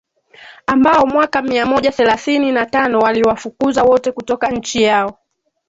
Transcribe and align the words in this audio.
ambao 0.65 1.05
mwaka 1.05 1.41
mia 1.41 1.65
moja 1.65 1.91
thelathini 1.91 2.51
na 2.51 2.65
tano 2.65 2.99
waliwafukuza 2.99 3.83
wote 3.83 4.11
kutoka 4.11 4.49
nchi 4.51 4.81
yao 4.83 5.17